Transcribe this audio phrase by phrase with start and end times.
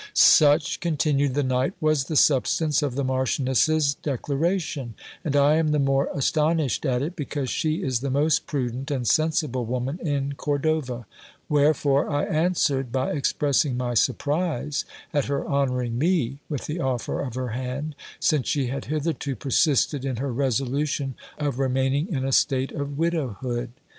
[0.15, 5.67] Such, continued the knight, was the substance of the Marchioness's declara tion, and I am
[5.67, 10.33] the more astonished at it, because she is the most prudent and sensible woman in
[10.33, 11.05] Cordova;
[11.47, 17.35] wherefore I answered by expressing my surprise at her honouring me with the offer of
[17.35, 22.71] her hand, since she had hitherto persisted in her resolution of remaining in a state
[22.71, 23.69] of widowhood.